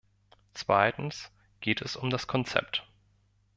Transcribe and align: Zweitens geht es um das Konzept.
Zweitens 0.55 1.31
geht 1.59 1.83
es 1.83 1.95
um 1.95 2.09
das 2.09 2.25
Konzept. 2.25 2.87